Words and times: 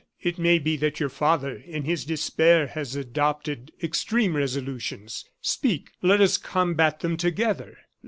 It 0.19 0.39
may 0.39 0.57
be 0.57 0.77
that 0.77 0.99
your 0.99 1.09
father, 1.09 1.55
in 1.55 1.83
his 1.83 2.05
despair, 2.05 2.65
has 2.65 2.95
adopted 2.95 3.71
extreme 3.83 4.35
resolutions. 4.35 5.25
Speak, 5.41 5.91
let 6.01 6.19
us 6.19 6.39
combat 6.39 7.01
them 7.01 7.17
together. 7.17 7.77